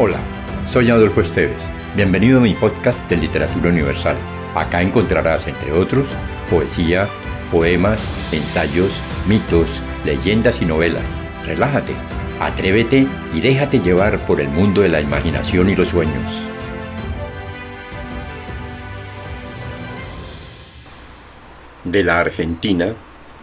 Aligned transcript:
Hola, 0.00 0.20
soy 0.70 0.90
Adolfo 0.90 1.22
Esteves. 1.22 1.60
Bienvenido 1.96 2.38
a 2.38 2.42
mi 2.42 2.54
podcast 2.54 3.00
de 3.10 3.16
Literatura 3.16 3.70
Universal. 3.70 4.16
Acá 4.54 4.80
encontrarás, 4.80 5.48
entre 5.48 5.72
otros, 5.72 6.14
poesía, 6.48 7.08
poemas, 7.50 8.00
ensayos, 8.30 9.00
mitos, 9.26 9.82
leyendas 10.04 10.62
y 10.62 10.66
novelas. 10.66 11.02
Relájate, 11.44 11.94
atrévete 12.38 13.08
y 13.34 13.40
déjate 13.40 13.80
llevar 13.80 14.24
por 14.24 14.40
el 14.40 14.46
mundo 14.50 14.82
de 14.82 14.88
la 14.88 15.00
imaginación 15.00 15.68
y 15.68 15.74
los 15.74 15.88
sueños. 15.88 16.42
De 21.82 22.04
la 22.04 22.20
Argentina, 22.20 22.92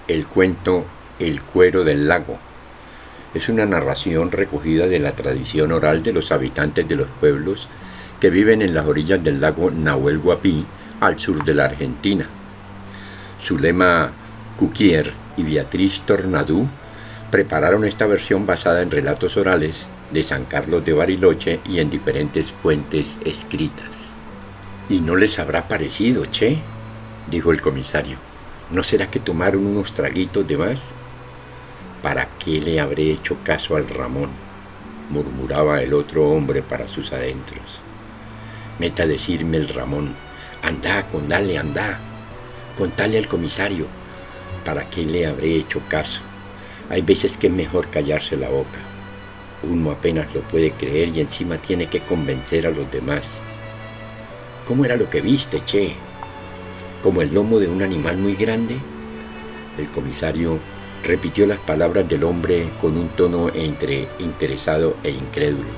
el 0.08 0.26
cuento 0.26 0.86
El 1.20 1.42
cuero 1.42 1.84
del 1.84 2.08
lago. 2.08 2.40
Es 3.36 3.50
una 3.50 3.66
narración 3.66 4.32
recogida 4.32 4.88
de 4.88 4.98
la 4.98 5.12
tradición 5.12 5.74
oral 5.74 6.02
de 6.04 6.14
los 6.14 6.32
habitantes 6.32 6.88
de 6.88 6.96
los 6.96 7.10
pueblos 7.20 7.68
que 8.22 8.30
viven 8.30 8.62
en 8.62 8.74
las 8.74 8.86
orillas 8.86 9.22
del 9.22 9.42
lago 9.42 9.70
Nahuel 9.72 10.20
Huapi, 10.20 10.66
al 11.02 11.20
sur 11.20 11.44
de 11.44 11.54
la 11.54 11.66
Argentina. 11.66 12.26
Zulema 13.44 14.10
Cuquier 14.58 15.12
y 15.36 15.44
Beatriz 15.44 16.00
Tornadú 16.06 16.66
prepararon 17.30 17.84
esta 17.84 18.08
versión 18.08 18.46
basada 18.46 18.82
en 18.82 18.90
relatos 18.90 19.36
orales 19.36 19.86
de 20.12 20.24
San 20.24 20.46
Carlos 20.46 20.86
de 20.86 20.94
Bariloche 20.94 21.60
y 21.68 21.80
en 21.80 21.90
diferentes 21.90 22.50
fuentes 22.64 23.18
escritas. 23.26 23.90
¿Y 24.88 25.00
no 25.00 25.18
les 25.18 25.40
habrá 25.40 25.68
parecido, 25.68 26.26
che? 26.28 26.60
dijo 27.30 27.52
el 27.52 27.62
comisario. 27.62 28.16
¿No 28.72 28.82
será 28.82 29.12
que 29.12 29.20
tomaron 29.20 29.66
unos 29.66 29.94
traguitos 29.94 30.48
de 30.48 30.56
más? 30.56 30.86
¿Para 32.06 32.30
qué 32.38 32.62
le 32.62 32.80
habré 32.80 33.10
hecho 33.10 33.36
caso 33.44 33.76
al 33.76 33.90
Ramón? 33.90 34.30
murmuraba 35.10 35.82
el 35.82 35.92
otro 35.96 36.30
hombre 36.30 36.62
para 36.62 36.88
sus 36.88 37.12
adentros. 37.12 37.80
Meta 38.78 39.08
decirme 39.08 39.58
el 39.58 39.68
Ramón, 39.70 40.14
anda, 40.62 41.08
contale, 41.08 41.58
anda, 41.58 41.98
contale 42.78 43.18
al 43.18 43.28
comisario, 43.28 43.88
¿para 44.64 44.88
qué 44.88 45.04
le 45.04 45.26
habré 45.26 45.56
hecho 45.56 45.82
caso? 45.90 46.22
Hay 46.92 47.02
veces 47.02 47.38
que 47.38 47.48
es 47.48 47.54
mejor 47.54 47.90
callarse 47.90 48.38
la 48.38 48.50
boca. 48.50 48.78
Uno 49.64 49.90
apenas 49.90 50.32
lo 50.36 50.42
puede 50.42 50.74
creer 50.74 51.08
y 51.08 51.22
encima 51.22 51.58
tiene 51.58 51.88
que 51.88 52.02
convencer 52.02 52.68
a 52.68 52.70
los 52.70 52.92
demás. 52.92 53.40
¿Cómo 54.68 54.86
era 54.86 54.96
lo 54.96 55.10
que 55.10 55.22
viste, 55.22 55.64
che? 55.66 55.96
¿Como 57.02 57.24
el 57.24 57.34
lomo 57.34 57.58
de 57.58 57.68
un 57.68 57.82
animal 57.82 58.20
muy 58.20 58.36
grande? 58.36 58.78
El 59.80 59.90
comisario 59.90 60.60
repitió 61.06 61.46
las 61.46 61.60
palabras 61.60 62.10
del 62.10 62.24
hombre 62.24 62.68
con 62.82 62.98
un 62.98 63.10
tono 63.10 63.50
entre 63.54 64.08
interesado 64.20 64.98
e 65.04 65.12
incrédulo. 65.12 65.70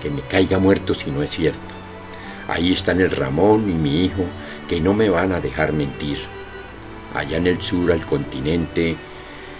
Que 0.00 0.08
me 0.08 0.20
caiga 0.22 0.58
muerto 0.58 0.94
si 0.94 1.10
no 1.10 1.22
es 1.22 1.30
cierto. 1.30 1.74
Ahí 2.46 2.72
están 2.72 3.00
el 3.00 3.10
Ramón 3.10 3.68
y 3.68 3.74
mi 3.74 4.04
hijo 4.04 4.24
que 4.68 4.80
no 4.80 4.94
me 4.94 5.10
van 5.10 5.32
a 5.32 5.40
dejar 5.40 5.72
mentir. 5.72 6.18
Allá 7.12 7.38
en 7.38 7.48
el 7.48 7.60
sur, 7.60 7.90
al 7.90 8.06
continente, 8.06 8.96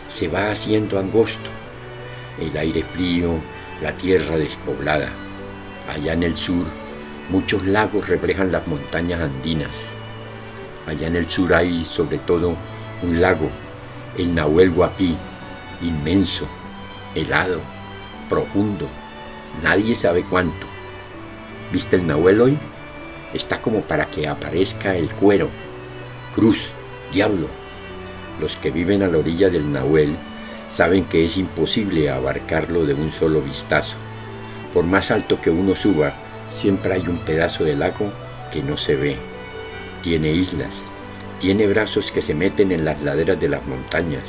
se 0.09 0.28
va 0.28 0.53
haciendo 0.53 0.98
angosto. 0.98 1.50
El 2.41 2.56
aire 2.56 2.84
frío, 2.94 3.34
la 3.83 3.92
tierra 3.92 4.36
despoblada. 4.36 5.09
Allá 5.89 6.12
en 6.12 6.22
el 6.22 6.36
sur, 6.36 6.64
muchos 7.28 7.66
lagos 7.66 8.09
reflejan 8.09 8.53
las 8.53 8.66
montañas 8.69 9.20
andinas. 9.20 9.70
Allá 10.86 11.09
en 11.09 11.16
el 11.16 11.28
sur 11.28 11.53
hay 11.53 11.84
sobre 11.84 12.19
todo 12.19 12.55
un 13.03 13.20
lago, 13.20 13.50
el 14.19 14.34
Nahuel 14.34 14.70
Huapi, 14.70 15.16
inmenso, 15.80 16.47
helado, 17.14 17.61
profundo, 18.28 18.88
nadie 19.62 19.94
sabe 19.94 20.25
cuánto. 20.25 20.66
¿Viste 21.72 21.97
el 21.97 22.06
Nahuel 22.06 22.41
hoy? 22.41 22.59
Está 23.32 23.62
como 23.62 23.81
para 23.82 24.06
que 24.06 24.28
aparezca 24.28 24.97
el 24.97 25.09
cuero, 25.10 25.48
cruz, 26.34 26.70
diablo, 27.12 27.48
los 28.41 28.56
que 28.56 28.70
viven 28.70 29.03
a 29.03 29.09
la 29.09 29.19
orilla 29.19 29.50
del 29.50 29.72
Nahuel 29.72 30.16
saben 30.69 31.04
que 31.04 31.25
es 31.25 31.37
imposible 31.37 32.10
abarcarlo 32.10 32.87
de 32.87 32.94
un 32.94 33.10
solo 33.10 33.41
vistazo. 33.41 33.97
Por 34.72 34.84
más 34.84 35.10
alto 35.10 35.41
que 35.41 35.50
uno 35.50 35.75
suba, 35.75 36.12
siempre 36.50 36.94
hay 36.94 37.09
un 37.09 37.19
pedazo 37.19 37.64
de 37.64 37.75
lago 37.75 38.12
que 38.53 38.62
no 38.62 38.76
se 38.76 38.97
ve. 38.97 39.16
Tiene 40.03 40.31
islas, 40.31 40.70
tiene 41.41 41.66
brazos 41.66 42.10
que 42.10 42.22
se 42.22 42.34
meten 42.34 42.72
en 42.72 42.84
las 42.84 43.00
laderas 43.03 43.41
de 43.41 43.49
las 43.49 43.65
montañas, 43.66 44.25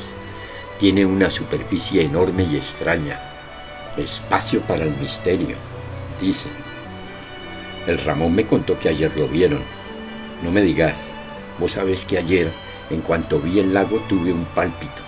tiene 0.78 1.04
una 1.04 1.30
superficie 1.30 2.02
enorme 2.02 2.44
y 2.44 2.56
extraña, 2.56 3.20
espacio 3.96 4.60
para 4.62 4.84
el 4.84 4.96
misterio, 4.96 5.56
dicen. 6.20 6.52
El 7.86 7.98
Ramón 7.98 8.34
me 8.34 8.46
contó 8.46 8.78
que 8.78 8.88
ayer 8.88 9.10
lo 9.16 9.26
vieron. 9.26 9.62
No 10.42 10.50
me 10.50 10.62
digas, 10.62 11.00
vos 11.58 11.72
sabés 11.72 12.04
que 12.04 12.18
ayer 12.18 12.50
en 12.90 13.00
cuanto 13.00 13.40
vi 13.40 13.58
el 13.58 13.72
lago 13.72 14.00
tuve 14.08 14.32
un 14.32 14.44
pálpito. 14.44 15.02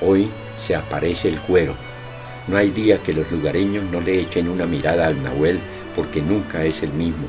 Hoy 0.00 0.28
se 0.58 0.74
aparece 0.74 1.28
el 1.28 1.38
cuero. 1.40 1.74
No 2.48 2.56
hay 2.56 2.70
día 2.70 3.02
que 3.02 3.12
los 3.12 3.30
lugareños 3.30 3.84
no 3.90 4.00
le 4.00 4.20
echen 4.20 4.48
una 4.48 4.66
mirada 4.66 5.06
al 5.06 5.22
Nahuel 5.22 5.58
porque 5.94 6.20
nunca 6.20 6.64
es 6.64 6.82
el 6.82 6.92
mismo. 6.92 7.26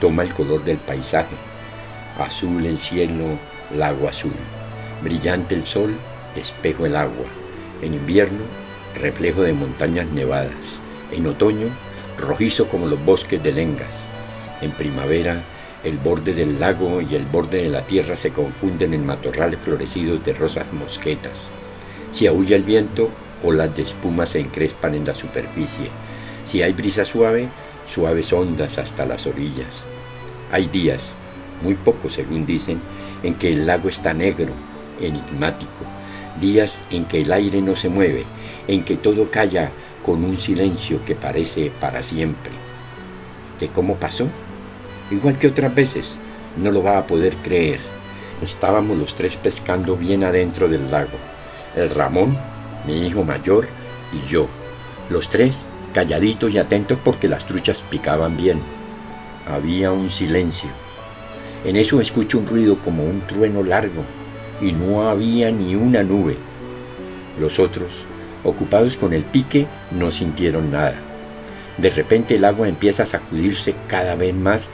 Toma 0.00 0.22
el 0.22 0.32
color 0.32 0.64
del 0.64 0.78
paisaje. 0.78 1.51
Azul 2.18 2.66
el 2.66 2.78
cielo, 2.78 3.38
lago 3.74 4.08
azul. 4.08 4.34
Brillante 5.02 5.54
el 5.54 5.66
sol, 5.66 5.94
espejo 6.36 6.86
el 6.86 6.96
agua. 6.96 7.26
En 7.80 7.94
invierno, 7.94 8.44
reflejo 8.94 9.42
de 9.42 9.54
montañas 9.54 10.06
nevadas. 10.08 10.52
En 11.10 11.26
otoño, 11.26 11.68
rojizo 12.18 12.68
como 12.68 12.86
los 12.86 13.02
bosques 13.04 13.42
de 13.42 13.52
lengas. 13.52 14.02
En 14.60 14.72
primavera, 14.72 15.42
el 15.84 15.98
borde 15.98 16.34
del 16.34 16.60
lago 16.60 17.00
y 17.00 17.14
el 17.14 17.24
borde 17.24 17.62
de 17.62 17.68
la 17.68 17.82
tierra 17.86 18.16
se 18.16 18.30
confunden 18.30 18.94
en 18.94 19.04
matorrales 19.04 19.58
florecidos 19.64 20.24
de 20.24 20.34
rosas 20.34 20.72
mosquetas. 20.72 21.32
Si 22.12 22.26
aúlla 22.26 22.56
el 22.56 22.62
viento, 22.62 23.08
olas 23.42 23.74
de 23.74 23.82
espuma 23.82 24.26
se 24.26 24.38
encrespan 24.38 24.94
en 24.94 25.06
la 25.06 25.14
superficie. 25.14 25.88
Si 26.44 26.62
hay 26.62 26.72
brisa 26.72 27.04
suave, 27.04 27.48
suaves 27.88 28.32
ondas 28.32 28.78
hasta 28.78 29.06
las 29.06 29.26
orillas. 29.26 29.82
Hay 30.52 30.66
días, 30.66 31.14
muy 31.62 31.74
pocos 31.74 32.14
según 32.14 32.46
dicen, 32.46 32.80
en 33.22 33.34
que 33.34 33.52
el 33.52 33.66
lago 33.66 33.88
está 33.88 34.12
negro, 34.12 34.52
enigmático, 35.00 35.84
días 36.40 36.82
en 36.90 37.04
que 37.04 37.22
el 37.22 37.32
aire 37.32 37.62
no 37.62 37.76
se 37.76 37.88
mueve, 37.88 38.24
en 38.68 38.84
que 38.84 38.96
todo 38.96 39.30
calla 39.30 39.70
con 40.04 40.24
un 40.24 40.38
silencio 40.38 41.04
que 41.04 41.14
parece 41.14 41.70
para 41.80 42.02
siempre. 42.02 42.52
¿De 43.60 43.68
cómo 43.68 43.96
pasó? 43.96 44.26
igual 45.12 45.38
que 45.38 45.48
otras 45.48 45.74
veces, 45.74 46.14
no 46.56 46.70
lo 46.70 46.82
va 46.82 46.98
a 46.98 47.06
poder 47.06 47.36
creer. 47.36 47.80
Estábamos 48.42 48.98
los 48.98 49.14
tres 49.14 49.36
pescando 49.36 49.96
bien 49.96 50.24
adentro 50.24 50.68
del 50.68 50.90
lago. 50.90 51.18
El 51.76 51.90
Ramón, 51.90 52.36
mi 52.86 53.06
hijo 53.06 53.22
mayor 53.24 53.68
y 54.12 54.28
yo. 54.28 54.48
Los 55.10 55.28
tres 55.28 55.64
calladitos 55.94 56.52
y 56.52 56.58
atentos 56.58 56.98
porque 57.04 57.28
las 57.28 57.46
truchas 57.46 57.82
picaban 57.90 58.36
bien. 58.36 58.60
Había 59.46 59.92
un 59.92 60.10
silencio. 60.10 60.70
En 61.64 61.76
eso 61.76 62.00
escucho 62.00 62.38
un 62.38 62.46
ruido 62.46 62.78
como 62.78 63.04
un 63.04 63.20
trueno 63.22 63.62
largo 63.62 64.02
y 64.60 64.72
no 64.72 65.08
había 65.08 65.50
ni 65.50 65.74
una 65.76 66.02
nube. 66.02 66.36
Los 67.38 67.58
otros, 67.58 68.04
ocupados 68.44 68.96
con 68.96 69.12
el 69.12 69.22
pique, 69.22 69.66
no 69.92 70.10
sintieron 70.10 70.70
nada. 70.72 70.96
De 71.78 71.90
repente 71.90 72.34
el 72.34 72.44
agua 72.44 72.68
empieza 72.68 73.04
a 73.04 73.06
sacudirse 73.06 73.74
cada 73.88 74.16
vez 74.16 74.34
más 74.34 74.68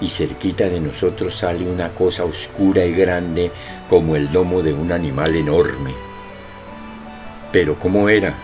y 0.00 0.08
cerquita 0.08 0.68
de 0.68 0.80
nosotros 0.80 1.36
sale 1.36 1.68
una 1.68 1.90
cosa 1.90 2.24
oscura 2.24 2.84
y 2.84 2.92
grande 2.92 3.50
como 3.88 4.16
el 4.16 4.32
lomo 4.32 4.62
de 4.62 4.72
un 4.72 4.90
animal 4.90 5.36
enorme. 5.36 5.94
Pero 7.52 7.78
¿cómo 7.78 8.08
era? 8.08 8.34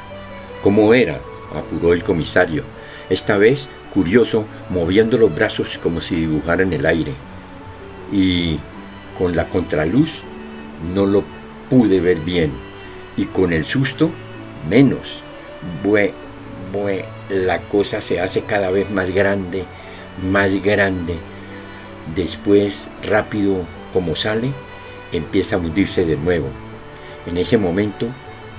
¿Cómo 0.62 0.94
era? 0.94 1.20
apuró 1.54 1.94
el 1.94 2.04
comisario, 2.04 2.62
esta 3.08 3.38
vez 3.38 3.68
curioso, 3.94 4.44
moviendo 4.68 5.16
los 5.16 5.34
brazos 5.34 5.78
como 5.82 6.02
si 6.02 6.16
dibujara 6.16 6.62
en 6.62 6.74
el 6.74 6.84
aire. 6.84 7.12
Y 8.12 8.58
con 9.18 9.36
la 9.36 9.48
contraluz 9.48 10.22
no 10.94 11.06
lo 11.06 11.22
pude 11.68 12.00
ver 12.00 12.18
bien, 12.20 12.52
y 13.16 13.24
con 13.26 13.52
el 13.52 13.64
susto 13.64 14.10
menos. 14.68 15.20
Bue, 15.82 16.12
bue, 16.72 17.04
la 17.28 17.58
cosa 17.62 18.00
se 18.00 18.20
hace 18.20 18.42
cada 18.42 18.70
vez 18.70 18.90
más 18.90 19.10
grande, 19.10 19.64
más 20.30 20.50
grande 20.62 21.16
Después, 22.14 22.84
rápido 23.02 23.64
como 23.92 24.16
sale, 24.16 24.52
empieza 25.12 25.56
a 25.56 25.58
hundirse 25.58 26.04
de 26.04 26.16
nuevo. 26.16 26.48
En 27.26 27.36
ese 27.36 27.58
momento, 27.58 28.06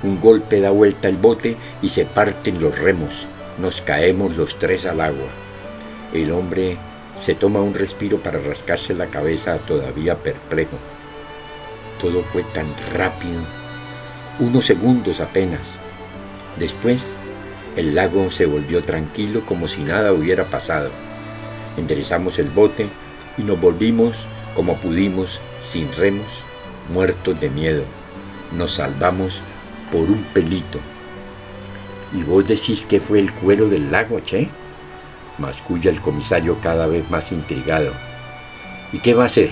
un 0.04 0.22
golpe 0.22 0.62
da 0.62 0.70
vuelta 0.72 1.08
el 1.08 1.18
bote 1.18 1.58
y 1.82 1.90
se 1.90 2.06
parten 2.06 2.62
los 2.62 2.78
remos. 2.78 3.26
Nos 3.58 3.82
caemos 3.82 4.36
los 4.38 4.58
tres 4.60 4.86
al 4.86 5.02
agua. 5.02 5.28
El 6.14 6.32
hombre 6.32 6.78
se 7.20 7.36
toma 7.36 7.62
un 7.62 7.74
respiro 7.74 8.20
para 8.20 8.40
rascarse 8.40 8.94
la 8.94 9.08
cabeza 9.08 9.58
todavía 9.60 10.16
perplejo. 10.16 10.78
Todo 12.02 12.24
fue 12.24 12.44
tan 12.44 12.68
rápido, 12.94 13.42
unos 14.40 14.66
segundos 14.66 15.20
apenas. 15.20 15.62
Después, 16.58 17.18
El 17.76 17.96
lago 17.96 18.32
se 18.32 18.46
volvió 18.46 18.84
tranquilo 18.84 19.46
como 19.46 19.68
si 19.68 19.84
nada 19.84 20.12
hubiera 20.12 20.50
pasado. 20.50 20.90
Enderezamos 21.78 22.40
el 22.40 22.50
bote 22.50 22.90
y 23.38 23.44
nos 23.44 23.62
volvimos 23.62 24.28
como 24.56 24.76
pudimos, 24.78 25.40
sin 25.62 25.92
remos, 25.94 26.28
muertos 26.92 27.40
de 27.40 27.50
miedo. 27.50 27.84
Nos 28.58 28.74
salvamos 28.74 29.42
por 29.92 30.02
un 30.02 30.24
pelito. 30.34 30.80
¿Y 32.14 32.24
vos 32.24 32.48
decís 32.48 32.86
que 32.86 33.00
fue 33.00 33.20
el 33.20 33.32
cuero 33.32 33.70
del 33.70 33.92
lago, 33.92 34.20
che? 34.22 34.50
Masculla 35.40 35.90
el 35.90 36.02
comisario 36.02 36.58
cada 36.62 36.88
vez 36.88 37.10
más 37.10 37.32
intrigado. 37.32 37.92
¿Y 38.92 39.00
qué 39.00 39.14
va 39.14 39.24
a 39.24 39.28
hacer? 39.28 39.52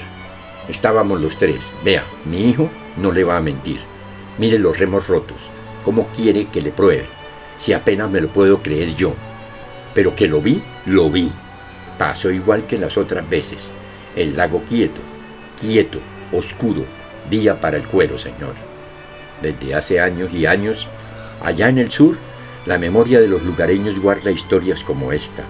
Estábamos 0.68 1.22
los 1.22 1.38
tres. 1.38 1.60
Vea, 1.84 2.04
mi 2.26 2.50
hijo 2.50 2.70
no 2.98 3.12
le 3.12 3.24
va 3.24 3.38
a 3.38 3.42
mentir. 3.42 3.80
Mire 4.38 4.60
los 4.60 4.78
remos 4.78 5.08
rotos. 5.08 5.38
¿Cómo 5.86 6.08
quiere 6.08 6.48
que 6.48 6.62
le 6.62 6.72
pruebe? 6.72 7.06
Si 7.60 7.74
apenas 7.74 8.10
me 8.10 8.22
lo 8.22 8.28
puedo 8.28 8.62
creer 8.62 8.96
yo. 8.96 9.14
Pero 9.94 10.16
que 10.16 10.28
lo 10.28 10.42
vi, 10.42 10.62
lo 10.86 11.10
vi. 11.10 11.32
Pasó 11.98 12.30
igual 12.32 12.66
que 12.68 12.78
las 12.78 12.98
otras 12.98 13.28
veces. 13.30 13.70
El 14.16 14.36
lago 14.36 14.64
quieto, 14.68 15.02
quieto, 15.60 16.00
oscuro, 16.32 16.84
día 17.30 17.60
para 17.60 17.78
el 17.78 17.88
cuero, 17.88 18.18
señor. 18.18 18.54
Desde 19.42 19.76
hace 19.76 20.00
años 20.00 20.34
y 20.34 20.46
años, 20.46 20.88
allá 21.44 21.70
en 21.70 21.78
el 21.78 21.92
sur, 21.92 22.18
la 22.66 22.78
memoria 22.78 23.22
de 23.22 23.28
los 23.28 23.44
lugareños 23.44 24.00
guarda 24.00 24.30
historias 24.30 24.84
como 24.84 25.12
esta. 25.12 25.44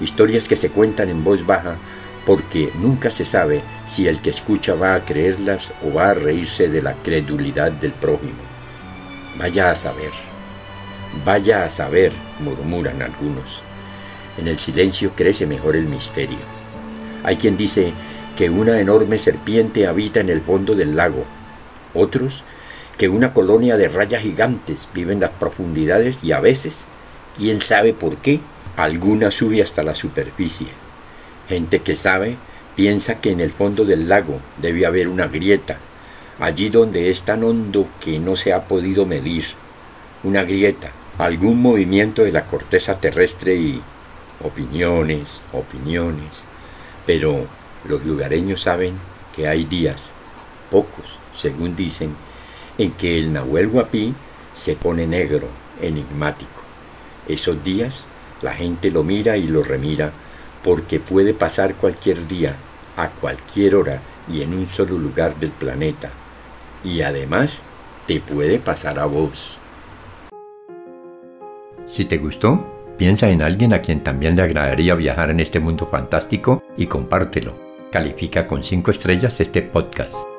Historias 0.00 0.48
que 0.48 0.56
se 0.56 0.70
cuentan 0.70 1.08
en 1.08 1.24
voz 1.24 1.44
baja 1.46 1.76
porque 2.26 2.72
nunca 2.80 3.10
se 3.10 3.24
sabe 3.24 3.62
si 3.88 4.08
el 4.08 4.20
que 4.20 4.30
escucha 4.30 4.74
va 4.74 4.94
a 4.94 5.04
creerlas 5.04 5.70
o 5.84 5.94
va 5.94 6.10
a 6.10 6.14
reírse 6.14 6.68
de 6.68 6.82
la 6.82 6.94
credulidad 6.94 7.70
del 7.70 7.92
prójimo. 7.92 8.42
Vaya 9.38 9.70
a 9.70 9.76
saber, 9.76 10.10
vaya 11.24 11.64
a 11.64 11.70
saber, 11.70 12.12
murmuran 12.40 13.00
algunos. 13.00 13.62
En 14.38 14.48
el 14.48 14.58
silencio 14.58 15.12
crece 15.14 15.46
mejor 15.46 15.76
el 15.76 15.84
misterio. 15.86 16.38
Hay 17.22 17.36
quien 17.36 17.56
dice 17.56 17.92
que 18.36 18.50
una 18.50 18.80
enorme 18.80 19.18
serpiente 19.18 19.86
habita 19.86 20.20
en 20.20 20.28
el 20.28 20.40
fondo 20.40 20.74
del 20.74 20.96
lago. 20.96 21.24
Otros 21.94 22.42
que 22.98 23.08
una 23.08 23.32
colonia 23.32 23.76
de 23.76 23.88
rayas 23.88 24.22
gigantes 24.22 24.88
vive 24.94 25.12
en 25.12 25.20
las 25.20 25.30
profundidades 25.30 26.16
y 26.22 26.32
a 26.32 26.40
veces, 26.40 26.74
quién 27.36 27.60
sabe 27.60 27.92
por 27.92 28.16
qué, 28.16 28.40
alguna 28.76 29.30
sube 29.30 29.62
hasta 29.62 29.82
la 29.82 29.94
superficie. 29.94 30.68
Gente 31.48 31.80
que 31.80 31.96
sabe 31.96 32.36
piensa 32.74 33.20
que 33.20 33.30
en 33.30 33.40
el 33.40 33.50
fondo 33.50 33.84
del 33.84 34.08
lago 34.08 34.40
debe 34.58 34.84
haber 34.86 35.08
una 35.08 35.26
grieta, 35.26 35.78
allí 36.38 36.68
donde 36.68 37.10
es 37.10 37.22
tan 37.22 37.42
hondo 37.42 37.88
que 38.00 38.18
no 38.18 38.36
se 38.36 38.52
ha 38.52 38.64
podido 38.64 39.06
medir. 39.06 39.46
Una 40.22 40.42
grieta, 40.42 40.92
algún 41.18 41.62
movimiento 41.62 42.22
de 42.22 42.32
la 42.32 42.44
corteza 42.44 43.00
terrestre 43.00 43.54
y 43.54 43.80
opiniones, 44.42 45.40
opiniones. 45.52 46.30
Pero 47.06 47.46
los 47.88 48.04
lugareños 48.04 48.62
saben 48.62 48.94
que 49.34 49.48
hay 49.48 49.64
días, 49.64 50.10
pocos, 50.70 51.18
según 51.34 51.76
dicen, 51.76 52.14
en 52.76 52.92
que 52.92 53.18
el 53.18 53.32
Nahuel 53.32 53.68
Huapí 53.68 54.14
se 54.54 54.74
pone 54.74 55.06
negro, 55.06 55.48
enigmático. 55.80 56.50
Esos 57.28 57.62
días 57.64 58.02
la 58.46 58.52
gente 58.52 58.92
lo 58.92 59.02
mira 59.02 59.36
y 59.36 59.48
lo 59.48 59.64
remira 59.64 60.12
porque 60.62 61.00
puede 61.00 61.34
pasar 61.34 61.74
cualquier 61.74 62.28
día, 62.28 62.54
a 62.96 63.08
cualquier 63.08 63.74
hora 63.74 64.00
y 64.32 64.42
en 64.42 64.54
un 64.54 64.68
solo 64.68 64.96
lugar 64.96 65.34
del 65.40 65.50
planeta. 65.50 66.10
Y 66.84 67.02
además, 67.02 67.58
te 68.06 68.20
puede 68.20 68.60
pasar 68.60 69.00
a 69.00 69.06
vos. 69.06 69.58
Si 71.88 72.04
te 72.04 72.18
gustó, 72.18 72.64
piensa 72.96 73.30
en 73.30 73.42
alguien 73.42 73.74
a 73.74 73.82
quien 73.82 74.04
también 74.04 74.36
le 74.36 74.42
agradaría 74.42 74.94
viajar 74.94 75.30
en 75.30 75.40
este 75.40 75.58
mundo 75.58 75.88
fantástico 75.90 76.62
y 76.76 76.86
compártelo. 76.86 77.52
Califica 77.90 78.46
con 78.46 78.62
5 78.62 78.92
estrellas 78.92 79.40
este 79.40 79.62
podcast. 79.62 80.35